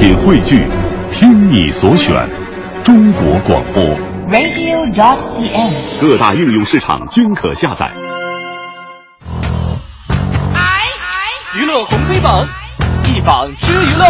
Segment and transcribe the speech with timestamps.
[0.00, 0.66] 品汇聚，
[1.12, 2.26] 听你所选，
[2.82, 3.84] 中国广播。
[4.30, 6.00] radio.dot.cn，。
[6.00, 7.92] 各大应用市场均可下载。
[11.54, 12.48] 娱乐红黑榜，
[13.14, 14.06] 一榜知娱乐。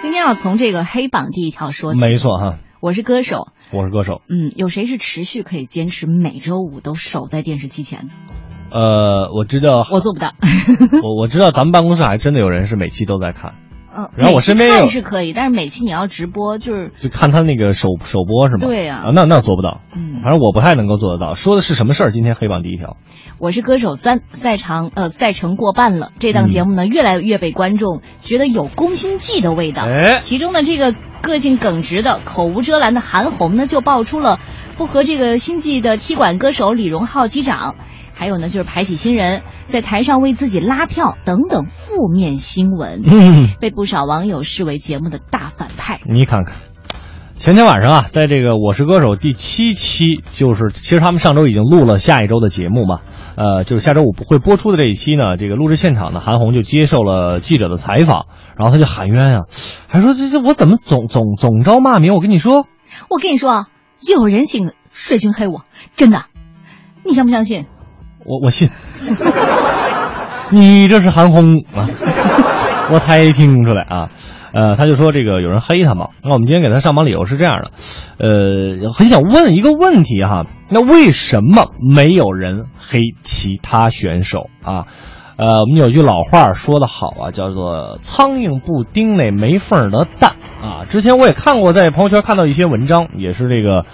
[0.00, 2.00] 今天要从这个黑榜第一条说起。
[2.00, 3.48] 没错哈，我是歌手。
[3.72, 4.22] 我是歌手。
[4.30, 8.14] 嗯，有谁是持续可以坚持每周五都守在电视机前的？
[8.76, 10.34] 呃，我知道，我做不到。
[11.02, 13.54] 我我知道咱们办公室还真的有人是每期都在看，
[13.96, 18.60] 嗯，然后我身边有看是可以，但是每期你要直播，就是就看他那个首首播是吗？
[18.60, 19.80] 对呀啊，那那做不到。
[19.94, 21.32] 嗯反正我不太能够做得到。
[21.34, 22.10] 说的是什么事儿？
[22.10, 22.98] 今天黑榜第一条，
[23.38, 29.84] 我是歌手三赛场呃赛程过半了，这档节目呢、嗯越来越被观众觉得有宫心计的味道。
[29.84, 34.38] 哎其中呢这个个性耿直的、口无遮拦的韩红呢就爆出了
[34.76, 37.76] 不和这个星际的踢馆歌手李荣浩击掌，
[38.18, 46.00] 还有呢就是排挤新人，在台上为自己拉票等等负面新闻，嗯，被不少网友视为节目的大反派。
[46.06, 46.56] 你看看，
[47.38, 53.00] 前天晚上啊，在这个《我是歌手》第七期，就是其实他们上周已经录了下一周的节目嘛，
[53.36, 58.24] 呃，就是下周五会播出的这一期呢，这个录制现场呢，韩红就接受了记者的采访，
[58.56, 59.42] 然后他就喊冤啊，
[59.88, 62.14] 还说这这我怎么总总总招骂名？
[62.14, 62.66] 我跟你说，
[63.10, 63.66] 我跟你说啊，
[64.08, 66.24] 有人请水军黑我，真的，
[67.04, 67.66] 你相不相信？
[68.26, 68.68] 我我信，
[70.50, 71.86] 你这是韩红啊，
[72.92, 74.08] 我才听出来啊。
[74.52, 77.70] 呃，他就说这个有人黑他嘛，那我们今天给他上榜理由是这样的，
[78.18, 84.86] 呃，很想问一个问题哈，那为什么没有人黑其他选手啊？
[85.36, 90.86] 呃，我们有句老话说得好啊，叫做“苍蝇不叮那没缝的蛋”啊。
[90.88, 93.84] 之前我也看过，在朋友圈看到一些文章，也是这个，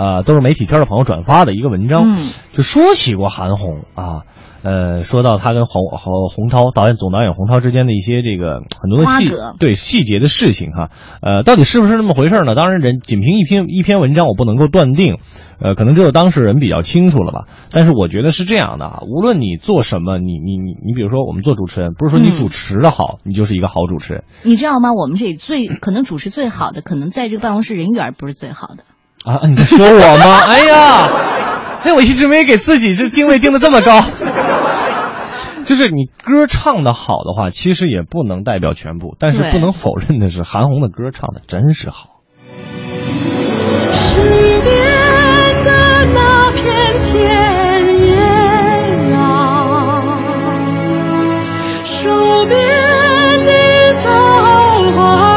[0.00, 2.16] 呃，都是媒体圈的朋友转发的一个文章，嗯
[2.54, 4.22] 就说起过韩红啊，
[4.62, 10.88] 呃，说到他跟洪洪洪涛导演总导演洪涛之间的一些这个很多的细对细节的事情哈，
[11.20, 12.54] 呃，到底是不是那么回事呢？
[12.54, 15.18] 当然人仅凭一篇一篇文章我不能够断定，
[15.60, 17.44] 呃，可能只有当事人比较清楚了吧。
[17.70, 24.94] 但是我觉得是这样的啊，无论你做什么，你你你你比如说我们做主持人，不是说你嗯主持的好，你就是一个好主持人你知道吗？
[24.94, 28.84] 我们这里最可能主持最好的，可能在这个办公室人缘不是最好的。
[29.24, 29.40] 啊！
[29.46, 30.40] 你在说我吗？
[30.48, 31.08] 哎呀，
[31.84, 34.02] 哎，我一直没给自己这定位定的这么高。
[35.64, 42.20] 就是你歌唱的好的话，其实也不能代表全部，但是不能否认的是，韩红的歌唱的真是好。
[43.92, 44.24] 身
[44.62, 50.02] 边的那片田野啊，
[51.84, 52.58] 手边
[53.44, 54.10] 的枣
[54.96, 55.29] 花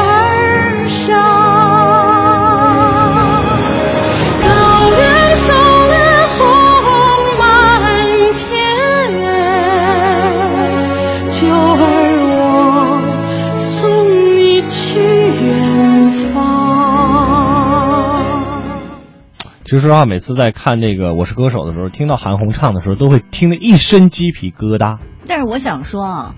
[19.74, 25.00] 其实说实话，每次在看这个《我是歌手》的时候，听到韩红唱的时候，都会听得一身鸡皮疙瘩。
[25.28, 26.36] 但是我想说啊，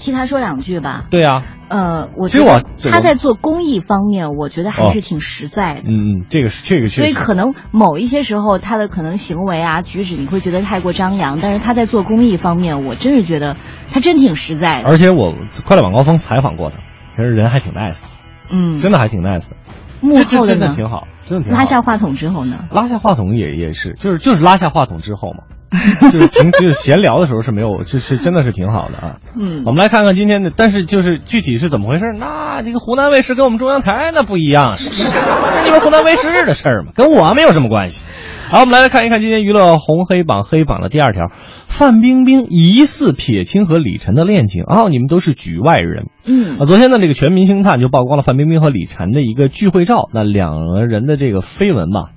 [0.00, 1.04] 替他说两句吧。
[1.08, 5.82] 对啊，呃，我觉得他在做公益方面，我觉得还哦是挺实在的。
[5.82, 6.88] 嗯嗯，这个是这个。
[6.88, 13.56] 所以可能某一些时候他的可能行为啊举止你会觉得太过张扬，但是他在做公益方面，我真是觉得
[13.92, 14.88] 他真挺实在的。
[14.88, 16.78] 而且我快乐晚高峰采访过他，
[17.14, 18.08] 其实人还挺 nice 的，
[18.50, 19.54] 嗯，真的还挺 nice 的。
[20.02, 21.58] 幕后的呢，真的挺好，真的挺好。
[21.58, 25.44] 拉下话筒之后呢，拉下话筒也也是，就是就是拉下话筒之后嘛，
[26.10, 29.16] 就是平就是闲聊的时候是没有，就是真的是挺好的啊。
[29.34, 32.04] 嗯我，们来看看今天的，但是就是具体是怎么回事？
[32.18, 35.10] 那这个湖南卫视跟我们中央台那不一样，是不是？
[35.64, 38.04] 你们湖南卫视的事儿嘛，跟我没有什么关系。
[38.52, 41.30] 好，我们来看一看今天娱乐红黑榜黑榜的第二条，
[41.68, 46.10] 范冰冰疑似撇清和李晨的恋情哦，你们都是局外人。
[46.26, 52.08] 嗯啊，昨天呢，这个全民星探就曝光了范冰冰和李晨的一个聚会照，那两个人的这个绯闻嘛，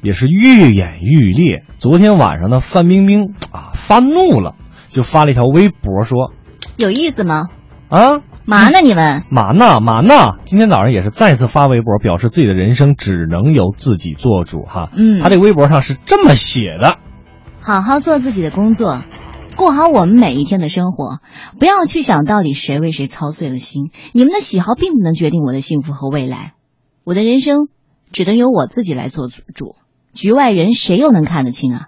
[0.00, 1.64] 也是愈演愈烈。
[1.76, 4.54] 昨天晚上呢，范冰冰啊发怒了，
[4.90, 6.32] 就发了一条微博说
[6.78, 7.48] 有意思吗？
[7.88, 8.22] 啊。
[8.46, 9.24] 嘛呢你们？
[9.30, 10.36] 嘛呢嘛呢？
[10.44, 14.90] 今天早上也是再次发微博，表示自己的人生只能由自己做主哈。
[14.94, 16.98] 嗯他这个微博上是这么写的：
[17.60, 19.02] 好好做自己的工作，
[19.56, 21.20] 过好我们每一天的生活，
[21.58, 23.90] 不要去想到底谁为谁操碎了心。
[24.12, 26.52] 你们的喜好并不能决定我的幸福和未来，
[27.02, 27.68] 我的人生
[28.12, 29.74] 只能由我自己来做主。
[30.12, 31.86] 局外人谁又能看得清啊？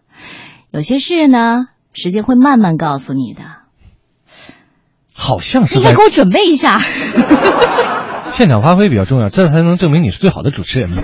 [0.71, 3.43] 有些事呢，时间会慢慢告诉你的。
[5.17, 6.79] 好像是在你应该给我准备一下。
[8.31, 11.03] 现场发挥比较重要，这才能证明你是最好的主持人嘛。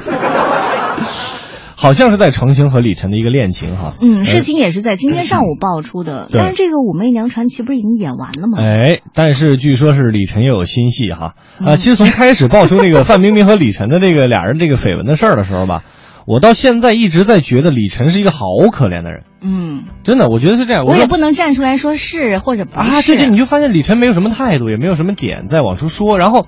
[1.75, 3.94] 好像是在澄清和李晨的一个恋情哈。
[4.00, 8.62] 嗯，事情也是在今天上午爆出的，对但是这个《武媚娘传奇》不是已经演完了吗？
[8.62, 11.32] 哎，但是据说是李晨又有新戏哈。
[11.58, 15.82] 嗯啊，其实从开始爆出那个范冰冰和李晨的这个俩人这个绯闻的事儿的时候吧，
[16.26, 20.84] 我到现在一直在觉得李晨是一个好可怜的人，嗯，真的，我觉得是这样。
[20.84, 23.14] 说我也不能站出来说是或者不是啊，是。
[23.14, 26.46] 对对，你就发现李晨没有什么态度，也没有什么点在往出说，然后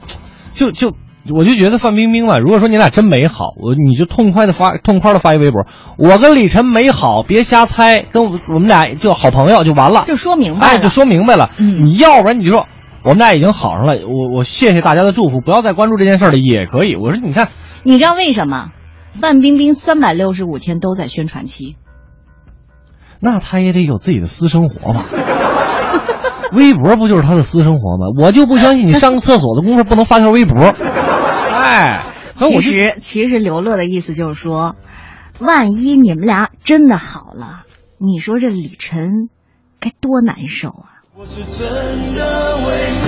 [0.52, 0.92] 就就
[1.34, 5.66] 我就觉得范冰冰吧，如果说你俩真没好，我你就痛快的发痛快的发一微博，
[5.98, 11.50] 我跟李晨没好，别瞎猜，跟我我们俩就好朋友就完了，就说明白了，哎，就说明白了。
[11.58, 12.68] 嗯你要不然你就说
[13.02, 16.94] 我们俩已经好上了，我我谢谢大家的祝福，不要再关注这件事了也可以。
[16.94, 17.48] 我说你看，
[17.82, 18.68] 你知道为什么？
[19.20, 21.76] 范冰冰三百六十五天都在宣传期，
[23.20, 25.06] 那他也得有自己的私生活吧。
[26.52, 28.06] 微博不就是他的私生活吗？
[28.20, 30.56] 我就不相信你上个厕所的功夫不能发条微博。
[30.56, 32.06] 哎，
[32.36, 34.76] 其实其实刘乐的意思就是说，
[35.40, 37.64] 万一你们俩真的好了，
[37.98, 39.30] 你说这李晨
[39.80, 41.02] 该多难受啊！
[41.16, 41.68] 我是真
[42.14, 43.03] 的为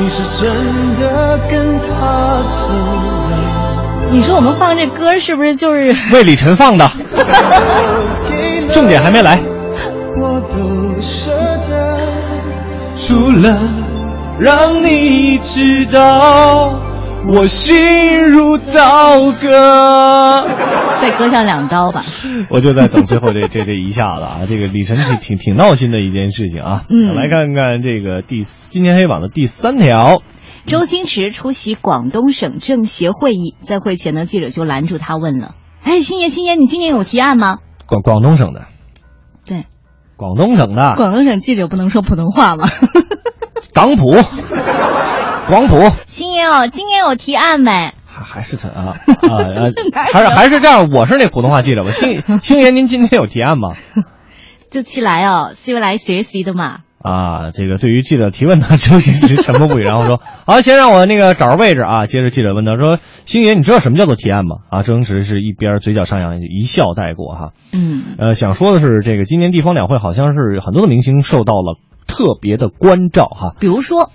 [0.00, 0.50] 你是真
[0.98, 4.08] 的跟他走了。
[4.10, 5.94] 你说我们放这歌是不是就是？
[6.14, 6.90] 为李晨放的，
[8.72, 9.38] 重点还没来。
[10.16, 11.30] 我都舍
[11.68, 11.98] 得，
[12.98, 13.56] 除了
[14.38, 16.80] 让你知道
[17.28, 20.46] 我心如刀割。
[21.00, 22.02] 再割上两刀吧。
[22.50, 26.84] 我就在等最后这这这一下子啊，这个李晨挺挺挺闹心的一件事情啊。
[26.88, 30.22] 嗯来看看这个第今天黑榜的第三条。
[30.66, 38.66] 周星驰出席广东省政协会议，在会前呢，记者就拦住他问了：“哎，星爷，星爷，你今年有提案吗广广东省的，？”
[39.46, 39.64] 对，
[40.16, 42.68] 广东省的广东省记者不能说普通话吗？
[43.72, 44.12] 港普，
[45.48, 47.92] 广普，星爷哦，今年有提案没？
[48.06, 51.90] 还还是他啊啊啊，还是 还是这样，我是那普通话记者吧。
[51.90, 53.70] 星 星爷，您今天有提案吗？
[54.70, 56.80] 就起来哦，是来学习的嘛。
[57.02, 67.52] 啊，这个对于记者提问呢，周星驰沉默不语，然后说：“好，先让我那个找着位置啊。”接着记者问他说：“星爷，你知道什么叫做提案吗？”啊，周星驰是一边嘴角上扬，一笑带过哈。
[67.72, 73.54] 嗯，呃，想说的是，这个今年地方两会好像是很多的明星受到了特别的关照哈。
[73.58, 74.10] 比如说，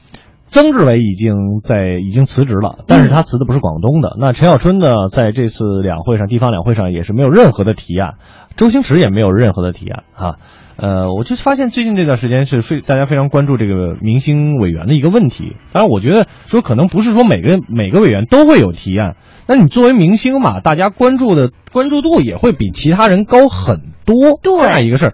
[0.47, 4.15] 曾志伟已经在已经辞职了，但是他辞的不是广东的。
[4.19, 8.13] 那陈小春呢，在这次两会上，地方两会上也是没有任何的提案，
[8.55, 10.35] 周星驰也没有任何的提案啊。
[10.77, 15.55] 呃，我就发现最近这段时间是非大家非常关注这个明星委员的一个问题。
[15.71, 19.15] 当然，我觉得说可能不是说每个每个委员都会有提案，
[19.47, 25.13] 那你作为明星嘛，大家关注的关注度也会比其他人高很多，对这样一个事儿。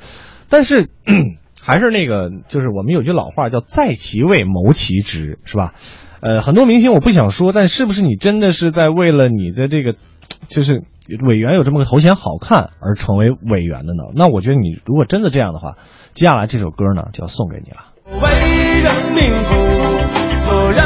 [0.50, 0.90] 但是。
[1.64, 5.74] 还是那个，就是我们有句老话叫“在其位谋其职”，是吧？
[6.20, 9.96] 呃，很多明星我不想说，但是不是你真的是在为了你的这个，
[10.48, 10.84] 就是
[11.24, 14.04] 委员有这么个头衔好看而成为委员的呢？
[14.16, 15.78] 那我觉得你如果真的这样的话，
[16.14, 17.94] 接下来这首歌呢就要送给你了。
[18.06, 18.22] 为
[18.82, 20.02] 人民服务，
[20.46, 20.82] 做人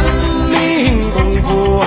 [0.51, 1.83] 民公仆，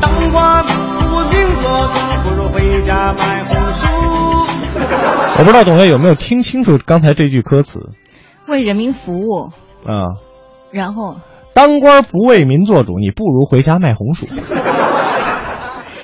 [0.00, 3.86] 当官不为民做主，不如回家买红薯。
[5.38, 7.80] 我不知道董爷有没有听清楚刚才这句歌词
[8.48, 9.50] 为人民服务，
[9.88, 10.16] 嗯？
[10.72, 11.16] 然后，
[11.54, 14.26] 当官不为民做主，你不如回家卖红薯。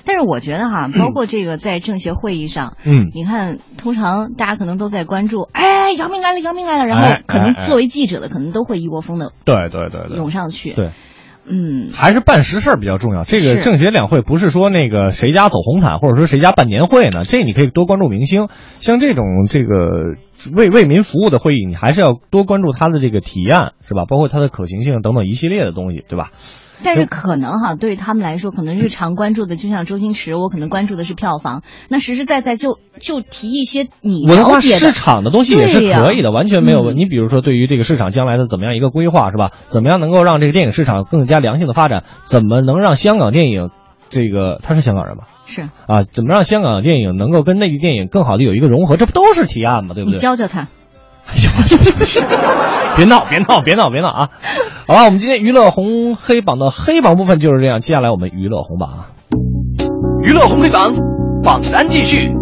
[0.04, 10.72] 但是我觉得哈，包括这个在政协会议上，嗯你看，通常大家可能都在关注，哎，姚明来了，姚明来了，然后哎可能作为记者的，可能都会一窝蜂的对对对对，涌上去。
[10.74, 10.90] 对。
[11.44, 13.24] 嗯，还是办实事儿比较重要。
[13.24, 17.24] 这个政协两会不是说那个谁家走红毯，或者说谁家办年会呢？
[17.24, 18.46] 这你可以多关注明星。
[18.78, 20.14] 像这种这个
[20.54, 24.04] 为为民服务的会议，你还是要多关注它的这个提案，是吧？
[24.08, 26.30] 包括它的可行性等等一系列的东西，对吧？
[26.84, 36.96] 但是可能哈，对于他们来说，可能日常关注的，就像周星驰，我可能关注的是票房，那实实在在就就提一些你文化了解的市场的东西也是可以的，完全没有问。
[36.96, 39.50] 嗯你比如说，对于这个市场将来的怎么样一个规划，是吧？
[39.68, 42.02] 怎么样能够让这个电影市场更加良性的发展？
[42.24, 43.70] 怎么能让香港电影
[44.12, 45.24] 这个他是香港人吧？
[45.46, 48.96] 是啊，怎么让香港电影能够跟内地电影更好的有一个融合？
[48.96, 49.94] 这不都是提案吗？
[49.94, 50.20] 对不你对？
[50.20, 50.68] 教教他。
[51.26, 51.48] 哎呦，
[52.94, 54.30] 别闹，别闹，别闹，别闹啊！
[54.86, 59.08] 好吧，我们今天娱乐红黑榜的黑榜部分就是这样，接下来我们娱乐红榜啊。
[60.22, 60.92] 娱乐红黑榜，
[61.42, 62.32] 榜单继续。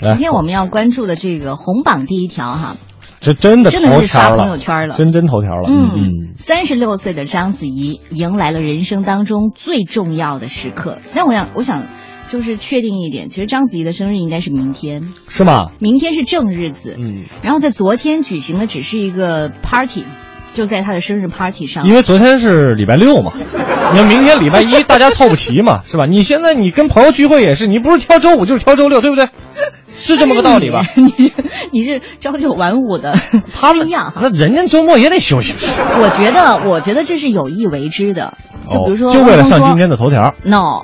[0.00, 2.76] 今天我们要关注的这个红榜第一条哈，
[3.20, 5.68] 这真的真的头是刷朋友圈了真真头条了。
[5.68, 10.98] 嗯，三十六岁的章子怡迎来了人生当中最重要的时刻。
[11.14, 11.84] 但我想，我想
[12.28, 15.70] 就是确定一点，其实章子怡的生日应该是明天，是吗？
[15.78, 16.96] 明天是正日子。
[17.00, 20.04] 嗯，然后在昨天举行的只是一个 party，
[20.52, 21.94] 就在他的生日 party 上因。
[21.94, 23.32] 为昨天是礼拜六嘛，
[23.92, 26.06] 你看明天礼拜一大家凑不齐嘛，是吧？
[26.06, 29.28] 你现在你跟朋友聚会也是，你不是挑周五就是挑周六，对不对？
[29.96, 30.82] 是这么个道理吧？
[30.96, 31.32] 你是
[31.72, 33.14] 你是朝九晚五的，
[33.52, 34.20] 他不一样哈。
[34.22, 35.54] 那人家周末也得休息。
[35.58, 38.36] 我觉得，我觉得这是有意为之的。
[38.68, 40.34] 就比如说，哦就为了上今天的头条。
[40.44, 40.82] No，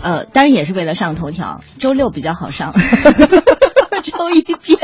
[0.00, 1.60] 呃，当然也是为了上头条。
[1.78, 2.72] 周六比较好上，
[4.02, 4.78] 周一见。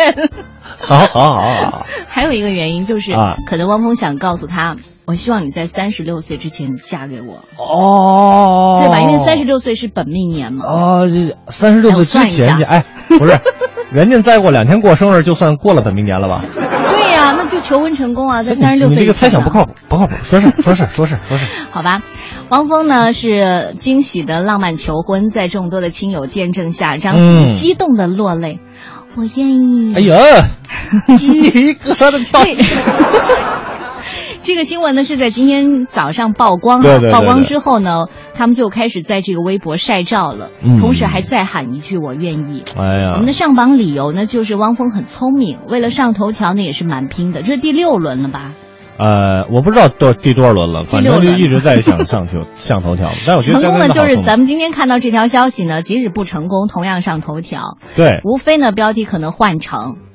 [0.78, 9.00] 好好好好好，还有一个原因就是，啊可能汪峰想告诉他，我希望你在三十六岁之前嫁给我，哦，对吧？
[9.00, 10.64] 因为三十六岁是本命年嘛。
[10.66, 11.09] 哦，
[11.49, 13.38] 三十六岁之前去，哎，不是，
[13.92, 16.45] 人家再过两天过生日，就算过了本命年了吧？
[17.37, 22.03] 那就求婚成功啊，在三十六岁以你这个猜想不靠谱，不靠谱，说事说事说事说事， 好吧，
[22.49, 28.61] 汪峰呢是惊喜的浪漫求婚，在众多的亲友见证下，张子怡嗯激动的落泪。
[29.15, 29.95] 我愿意。
[29.95, 30.17] 哎呀，
[31.19, 32.41] 鸡皮疙瘩跳。
[34.43, 40.79] 这这个新闻呢是在今天早上曝光啊，对对对曝光之后呢，他们就开始在这个微博晒照了，嗯。
[40.79, 42.63] 同时还再喊一句“我愿意”。
[42.79, 43.13] 哎呀。
[43.15, 48.53] 我们的上榜理由呢，就是汪峰很聪明，为了上头条呢也是蛮拼的，这是第六轮了吧？
[48.99, 57.79] 呃，我不知道多第多少轮了，反正就一直在想上头 上头条，但我觉得成功的就是咱们们今天看到这条消息呢，即使不成功，同样上头条。
[57.97, 58.21] 对。
[58.23, 59.97] 无非呢标题可能换成“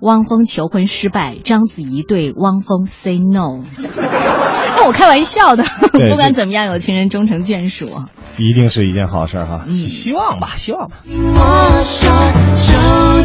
[0.00, 3.60] 汪峰求婚失败，章子怡对汪峰 say no”。
[4.76, 7.90] 那 我开玩笑的， 不管怎么样，有情人终成眷属。
[8.36, 10.98] 一定是一件好事儿哈，嗯希望吧，希望吧。
[11.08, 12.10] 我说
[12.54, 12.72] 手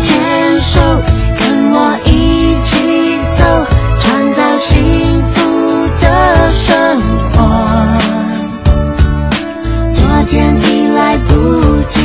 [0.01, 0.81] 牵手，
[1.39, 2.77] 跟我一起
[3.37, 3.43] 走，
[3.99, 4.81] 创造幸
[5.27, 6.99] 福的生
[7.29, 7.37] 活。
[9.91, 12.02] 昨天已来不及，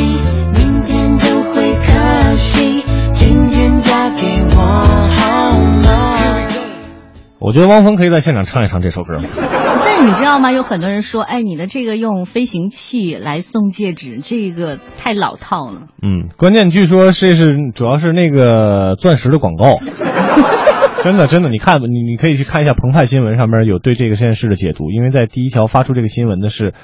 [7.49, 9.19] 我觉得汪峰可以在现场唱一唱这首歌。
[9.33, 10.53] 但是你知道吗？
[10.53, 15.87] 有很多人说，哎，你的这个用飞行器来送戒指，这个太老套了。
[16.03, 19.79] 嗯，关键据说这是主要是那个钻石的广告。
[21.03, 26.75] 真的，真的，你看，你你可以去看一下澎湃新闻上面有对这个实验室的解读，因为在第一条发出这个新闻的是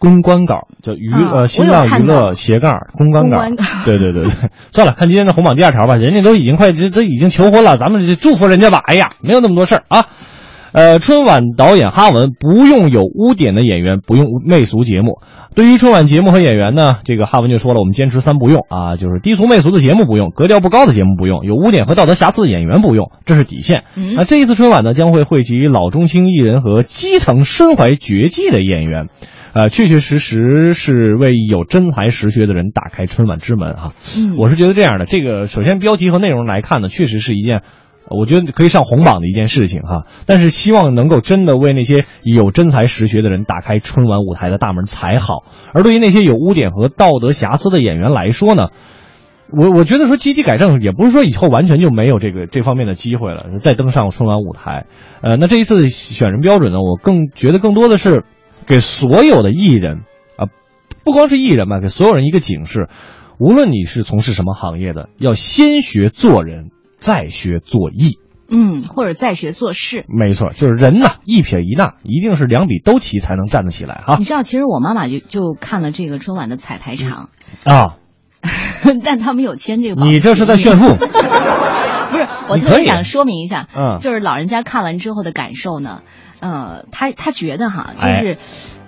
[0.00, 3.36] 公关稿，叫娱、啊呃新浪娱乐斜杠公关稿。
[3.36, 4.32] 公关稿对对对对，
[4.72, 8.82] 算了，看今天的红榜第二条吧，人家都已经快这都已经求婚了，咱们就祝福人家吧。
[8.84, 10.06] 哎呀，没有那么多事儿啊。
[10.72, 15.20] 呃，春晚导演哈文不用有污点的演员，不用媚俗节目。
[15.52, 23.82] 对于春晚节目和演员呢，这个哈文就说了，我们坚持三不用啊，就是低俗媚俗的节目不用，格调不高的节目不用，有污点和道德瑕疵的演员不用，这是底线。
[23.96, 29.08] 嗯那这一次春晚呢，将会汇集老中青艺人和基层身怀绝技的演员。
[29.52, 33.92] 呃，确确实实是为有真才实学的人打开春晚之门啊！
[34.16, 37.62] 嗯我是觉得这样的，这个首先标题和内容来看呢，确实是一件，
[38.08, 40.04] 呃我觉得可以上红榜的一件事情哈。
[40.26, 45.44] 但是希望能够真的为那些有真才实学的人打开春晚舞台的大门才好。
[45.74, 48.68] 而对于那些有污点和道德瑕疵的演员来说呢，
[49.50, 54.86] 我我觉得说积极改正，也不是说以后完全就没有这个这方面的机会了，再登上春晚舞台。
[55.22, 58.22] 呃，那这一次选人标准呢，我更觉得更多的是
[58.70, 60.02] 给所有的艺人
[60.36, 60.46] 啊、
[61.04, 62.88] 不光是艺人吧，给所有人一个警示：
[63.40, 68.18] 无论你是从事什么行业的，要先学做人，再学做艺。
[68.48, 70.04] 嗯，或者再学做事。
[70.08, 77.28] 没错，就是人呐，一撇一捺，一定是两笔都齐才能站得起来哈你知道，其实我妈妈就就看了这个春晚的彩排场，
[77.64, 77.96] 啊！
[79.04, 80.86] 但他没有签这个你这是在炫富？
[82.50, 86.02] 我特别想说明一下，嗯就是老人家看完之后的感受呢，
[86.40, 88.38] 呃，他他觉得哈，就哎是。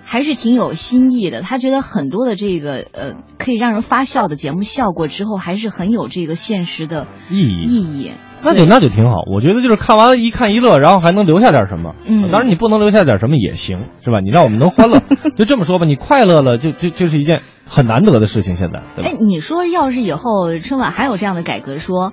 [0.05, 8.11] 还是挺有新意的，他觉得很多的这个呃可以让人发笑的节目效果之后，还是很有这个现实的意义意义。
[8.43, 11.95] 那就那就挺好，我觉得就是看完了一看一乐，然后还能留下点什么。
[12.05, 14.19] 嗯当然你不能留下点什么也行，是吧？
[14.19, 15.01] 你让我们能欢乐，
[15.35, 18.55] 就这么说吧，你快乐了，就就就是一件很难得的事情。
[18.55, 19.15] 现在，哎，？
[19.19, 22.11] 你说要是以后春晚还有这样的改革说，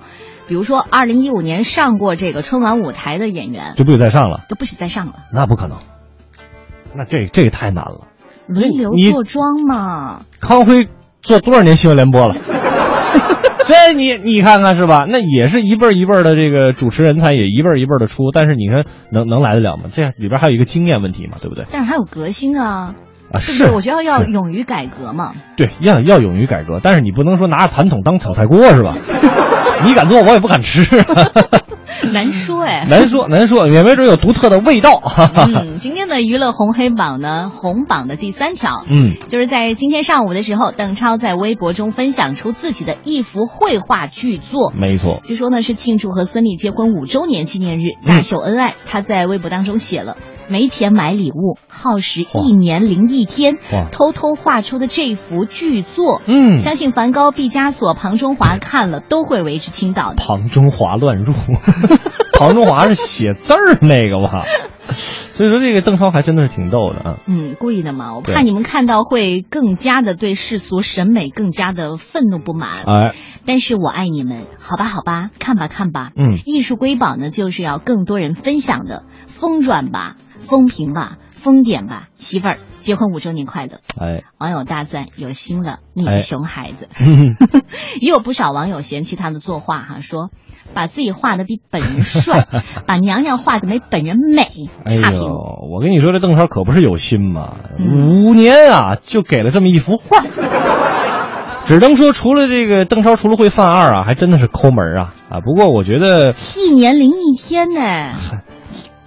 [0.51, 5.77] 比如说二零一五年上过这个春晚舞台的演员就不许再上了，都不许再上了，那不可能，
[6.93, 8.01] 那这这个太难了。
[8.47, 10.23] 轮流你坐庄嘛。
[10.41, 10.89] 康辉
[11.21, 12.35] 做多少年新闻联播了？
[13.65, 15.05] 这你你看看是吧？
[15.07, 19.83] 那也是一辈儿一辈儿的这个主持人才也一辈儿一辈儿的出，但是你看能能来得了吗？
[19.89, 21.63] 这里边还有一个经验问题嘛，对不对？
[21.71, 22.93] 但是还有革新啊，
[23.31, 23.39] 啊，对不？
[23.39, 25.31] 是，我觉得要勇于改革嘛。
[25.55, 28.95] 对，要要勇于改革，但是你不能说拿着盘桶当炒菜锅是吧？
[29.85, 30.85] 你敢做，我也不敢吃。
[32.11, 32.85] 难说哎。
[32.89, 35.01] 难 说难说，也没准有独特的味道。
[35.47, 44.73] 嗯，今天的娱乐红黑榜呢，红榜的第三条，嗯，就是在今天上午的时候，邓超在微博中分享出自己的一幅绘画巨作。
[44.75, 48.73] 没错，据说呢是庆祝和孙俪结婚五周年纪念日，嗯大秀恩爱。
[48.87, 50.17] 他在微博当中写了。
[50.51, 53.57] 没钱买礼物，耗时一年零一天，
[53.91, 60.15] 偷偷画出的这幅巨作，嗯，相信梵高、毕加索、庞中华看了都会为之倾倒的。
[60.17, 61.33] 庞中华乱入，
[62.37, 64.43] 庞中华是写字儿那个吧？
[64.91, 67.17] 所以说这个邓超还真的是挺逗的啊。
[67.25, 72.71] 嗯，故意的嘛，我怕你们看到会更加的对世俗审美更加的愤怒不满。
[72.85, 73.13] 哎，
[73.45, 76.11] 但是我爱你们，好吧，好吧，看吧，看吧。
[76.17, 80.17] 嗯，艺术瑰宝呢，就是要更多人分享的，疯转吧。
[80.41, 83.79] 风评吧，风点吧，媳妇儿结婚五周年快乐！
[83.99, 86.89] 哎，网友大赞有心了，你的熊孩子。
[86.93, 87.61] 哎、
[88.01, 90.29] 也有不少网友嫌弃他的作画哈，说
[90.73, 92.47] 把自己画的比本人帅，
[92.85, 94.43] 把娘娘画的没本人美，
[94.87, 95.21] 差评。
[95.21, 95.27] 哎、
[95.71, 100.23] 我跟你说，这邓超可不是有心嘛，嗯、五年啊就给了这么一幅画。
[101.67, 105.39] 只能说，除了这个邓超，除了会犯二啊，还真的是抠门啊啊！
[105.39, 107.79] 不过我觉得一年零一天呢。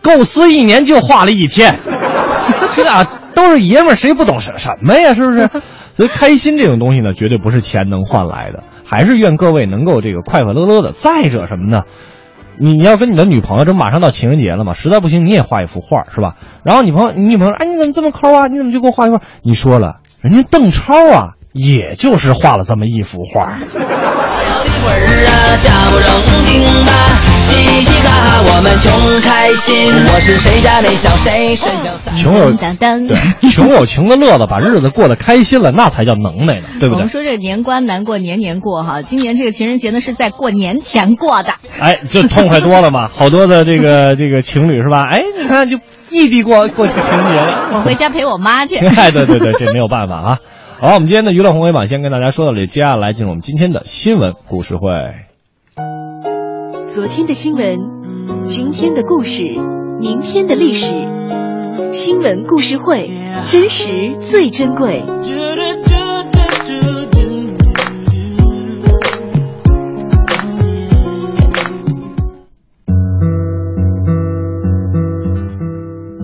[0.05, 1.77] 构思一年就画了一天，
[2.71, 5.15] 这啊都是爷们儿，谁不懂什什么呀？
[5.15, 5.49] 是不是？
[5.97, 10.93] 所以开心这种东西呢，绝对不是钱能换来的，还是愿各位能够这个快快乐乐的。
[10.93, 11.85] 再者什么呢？
[12.57, 16.37] 你你要跟你的女朋友，这马上到情人节了嘛，实在不行你也画一幅画是吧？
[16.63, 18.47] 然后女朋友，你女朋友，哎，你怎么这么抠啊？
[18.47, 19.19] 你怎么就给我画一幅？
[19.43, 23.47] 你说了，人家邓超啊，也就是画了这么一幅画。
[24.85, 26.09] 会儿啊，假不正
[26.45, 26.93] 经吧，
[27.45, 29.93] 嘻嘻哈哈，我们穷开心。
[30.13, 33.17] 我是谁家那小谁，身上三穷有当当对，
[33.49, 36.95] 穷有穷的乐子，把日子过得开心了，那才叫能耐呢，对不对？
[36.95, 43.09] 我们说这年关难过年年过哈，今年这个情人节呢是在过年前过的，哎，就痛快多了嘛。
[43.15, 45.05] 好多的这个这个情侣是吧？
[45.11, 45.79] 哎，你看就
[46.11, 47.71] 异地过过情人节了。
[47.75, 48.77] 我回家陪我妈去。
[48.85, 50.39] 哎，对对对，这没有办法啊。
[50.81, 55.34] 好，我们今天的娱乐红黑榜先跟大家说到这里，接下来进入我们今天的新闻故事会。
[56.95, 59.43] 昨天的新闻，今天的故事，
[59.99, 60.95] 明天的历史，
[61.93, 63.11] 新闻故事会，
[63.51, 65.03] 真实最珍贵。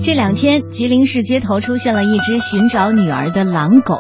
[0.05, 3.99] 这两天，吉林市街头出现了一只寻找女儿的狼狗。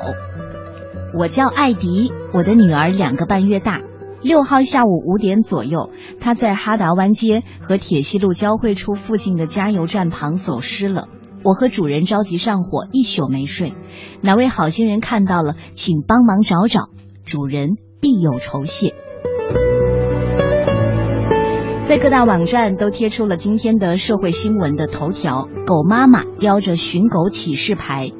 [1.18, 3.80] 我叫艾迪，我的女儿两个半月大。
[4.22, 11.08] 六号下午五点左右，他在哈达湾街和铁西路交汇处附近的加油站旁走失了。
[11.42, 13.72] 我和主人着急上火，一宿没睡。
[14.20, 16.90] 哪位好心人看到了，请帮忙找找，
[17.24, 18.94] 主人必有酬谢。
[21.80, 28.12] 在各大网站都贴出了今天的社会新闻的头条：狗妈妈叼着寻狗启事牌，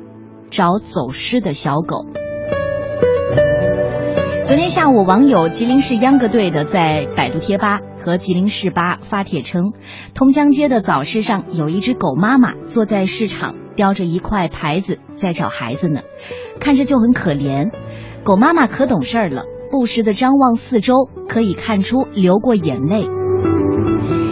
[0.51, 2.07] 找走失的小狗。
[4.81, 9.75] 下午，网友吉林市秧歌队的在百度贴吧和吉林市吧发帖称，
[10.14, 16.01] 通江街的早市上有一只狗妈妈坐在市场，叼着一块牌子在找孩子呢，
[16.61, 17.69] 看着就很可怜。
[18.25, 23.07] 狗妈妈可懂事儿了，不时的张望四周，可以看出流过眼泪。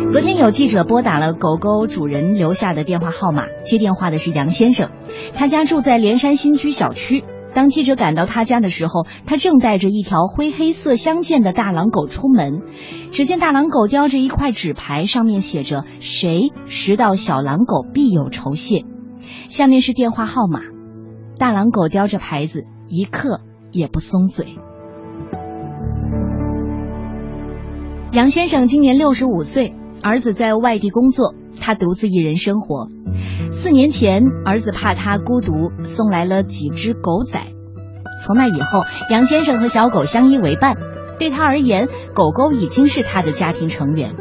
[0.08, 4.92] 昨天有记者拨打了狗狗主人留下的电话号码，接电话的是杨先生，
[5.34, 7.22] 他家住在连山新居小区。
[7.54, 12.62] 当记者赶到他家的时候，他正带着一条灰黑色相间的大狼狗出门。
[13.10, 18.84] 只见大狼狗叼着一块纸牌，上面写着“谁拾到小狼狗必有酬谢”，
[19.48, 20.60] 下面是电话号码。
[21.38, 23.40] 大狼狗叼着牌子，一刻
[23.72, 24.46] 也不松嘴。
[28.12, 32.88] 杨先生今年六十五岁，儿子在外地工作，他独自一人生活。
[33.60, 37.42] 四年前，儿子怕他孤独，送来了几只狗仔。
[38.24, 40.76] 从那以后，杨先生和小狗相依为伴。
[41.18, 44.14] 对他而言，狗狗已经是他的家庭成员。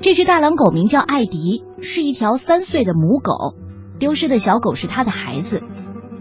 [0.00, 3.54] 这只大狼狗名叫艾迪，是一条三岁的母狗。
[3.98, 5.62] 丢失的小狗是他的孩子，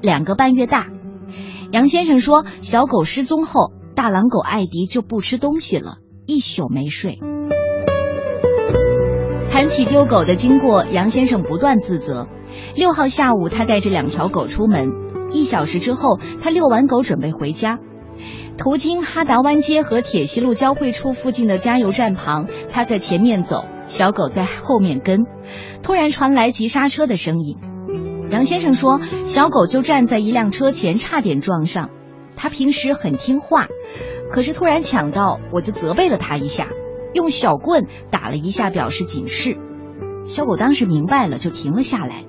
[0.01, 0.87] 两个半月大。
[1.71, 7.17] 杨先生说，小狗失踪后，大狼狗艾迪就不吃东西了，一宿没睡。
[9.65, 12.27] 谈起丢狗的经过，杨先生不断自责。
[12.75, 14.91] 六号下午，他带着两条狗出门，
[15.31, 17.79] 一小时之后，他遛完狗准备回家。
[18.59, 25.25] 途经哈达湾街和铁西路交汇处附近的加油站旁，他在前面走，小狗在后面跟。
[25.81, 27.57] 突然传来急刹车的声音。
[28.29, 31.89] 杨先生说，小狗就站在一辆车前，差点撞上。
[32.35, 33.65] 他平时很听话，
[34.31, 36.67] 可是突然抢道，我就责备了他一下。
[37.15, 39.57] 用小棍打了一下表示警示。
[40.25, 42.25] 小狗当时明白了，就停了下来。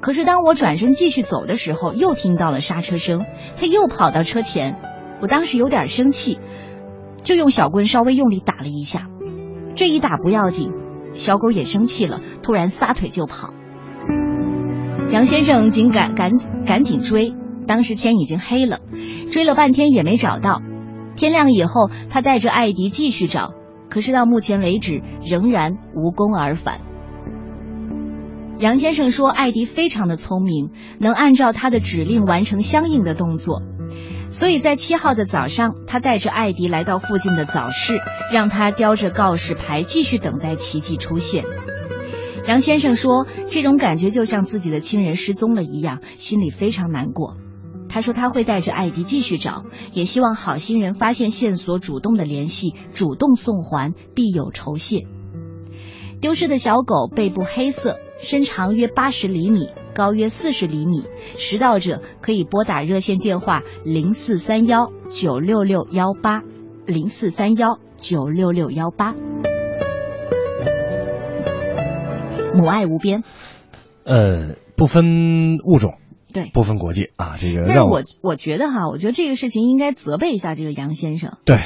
[0.00, 3.26] 可是当我转身继续走的时候，又听到了刹车声，
[3.60, 4.80] 它又跑到车前。
[5.20, 6.38] 我当时有点生气，
[7.22, 9.06] 就用小棍稍微用力打了一下。
[9.74, 10.72] 这一打不要紧，
[11.12, 13.52] 小狗也生气了，突然撒腿就跑。
[15.10, 16.30] 杨先生紧赶赶
[16.66, 17.34] 赶紧追，
[17.66, 18.80] 当时天已经黑了，
[19.30, 20.62] 追了半天也没找到。
[21.16, 23.52] 天亮以后，他带着艾迪继续找，
[23.90, 26.80] 可是到目前为止仍然无功而返。
[28.58, 33.60] 杨先生说，艾迪非常的聪明，能按照他的指令完成相应的动作，
[34.30, 38.00] 所以在七号的早上，他带着艾迪来到附近的早市，
[38.32, 41.44] 让他叼着告示牌继续等待奇迹出现。
[42.46, 47.36] 杨先生说，这种感觉就像自己的亲人失踪了一样，心里非常难过。
[47.96, 55.06] 他说他会带着艾迪继续找，也希望好心人发现线索，主动的联系，主动送还，必有酬谢。
[56.20, 61.04] 丢失的小狗背部黑色，身长约八十厘米，高约四十厘米。
[61.38, 66.42] 拾到者可以拨打热线电话零四三幺九六六幺八
[66.84, 69.14] 零四三幺九六六幺八。
[72.52, 73.24] 母爱无边，
[74.04, 75.94] 呃，不分物种，
[76.36, 81.38] 对，不分国界啊，这个但是让我我觉得哈，我觉得这个事情应该责备一下这个杨先生。
[81.46, 81.60] 对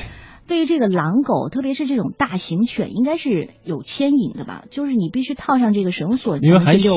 [0.51, 4.65] 对于这个狼狗，特别是这种大型犬，应该是有牵引的吧？
[4.69, 6.91] 就是你必须套上这个绳索，因为还小。，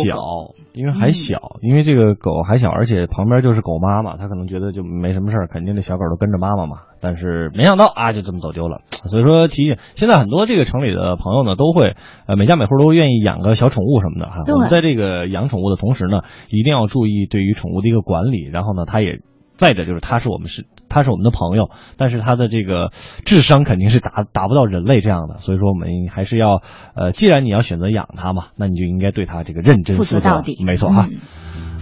[0.74, 6.78] 因为还小，因为这个狗还小，而且旁边就是狗妈妈，它可能觉得就没什么事儿，肯定这小狗都跟着妈妈嘛。
[7.00, 8.82] 但是没想到啊，就这么走丢了。
[8.90, 14.52] 所以说提醒，现在很多这个城里的朋友呢，都会呃每家每户都愿意养个小宠物什么的哈。
[14.52, 19.20] 我们在这个养宠物的同时呢，一定要注意对于宠物的一个管理，然后呢，它也。
[19.56, 22.92] 再者就是，它是我们是它是我们的朋友，但是他的这个
[23.26, 26.62] 智商肯定是达达不到人类这样的，所以说我们还是要
[26.96, 31.08] 呃，既然你要选择养它嘛，那你就应该对它这个认真负负责到底，没错哈。
[31.10, 31.18] 嗯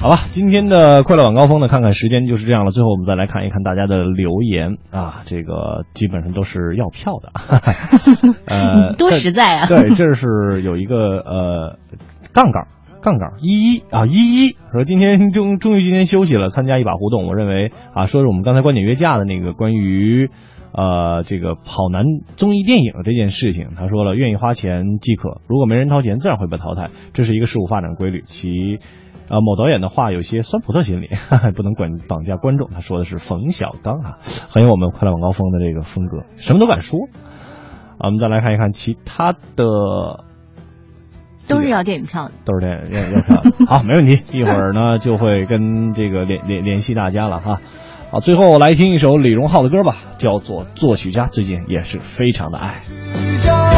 [0.02, 2.72] 好吧，今天的快乐晚高峰呢，看看时间就是这样了。
[2.72, 7.32] 最后我们再来看一看大家的留言啊，这个基本上都是要票的，
[8.50, 9.68] 呃，多实在啊！
[9.68, 11.78] 对，这是有一个呃
[12.34, 12.68] 杠杠
[13.02, 17.28] 杠杠一一啊一一说今天终终于今天休息了，参加一把互动。
[17.28, 20.30] 我认为啊，说是我们刚才观点约架的那个关于
[20.72, 22.06] 呃这个跑男
[22.38, 28.24] 综艺电影这件事情，他说了愿意花钱即可，如果没人掏钱，自然会被淘汰，这是一个事物发展规律。
[28.26, 28.80] 其
[29.30, 32.70] 呃，某导演的话有些酸葡萄心理，哈哈，不能管绑架观众。
[32.70, 34.18] 他说的是冯小刚啊，
[34.50, 37.00] 很有我们快乐晚高峰的这个风格，什么都敢说。
[37.98, 40.26] 啊，我们再来看一看其他的，
[41.52, 42.32] 都是要电影票的。
[42.46, 42.60] 都是
[42.90, 43.66] 电影要票的。
[43.68, 47.60] 好， 没问题，一会儿呢就会跟这个联联联系大家了哈。
[48.12, 52.82] 好，最后来听一首李荣浩的歌吧，叫做《作曲家》，最近也是非常的爱。
[53.42, 53.71] 家。